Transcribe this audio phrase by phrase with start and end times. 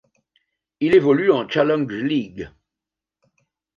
[0.79, 2.49] Il évolue en Challenge League.